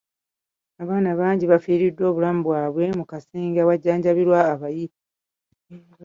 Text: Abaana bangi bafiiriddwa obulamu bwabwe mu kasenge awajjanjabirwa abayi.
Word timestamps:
Abaana 0.81 1.09
bangi 1.19 1.45
bafiiriddwa 1.51 2.03
obulamu 2.07 2.41
bwabwe 2.47 2.83
mu 2.97 3.05
kasenge 3.11 3.59
awajjanjabirwa 3.61 4.39
abayi. 4.53 4.87